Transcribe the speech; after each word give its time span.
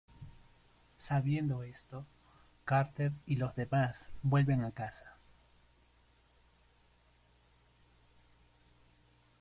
Sabiendo 0.97 1.61
esto, 1.61 2.07
Carter 2.65 3.11
y 3.27 3.35
los 3.35 3.55
demás 3.55 4.09
vuelven 4.23 4.63
a 4.63 4.71
casa. 4.71 5.15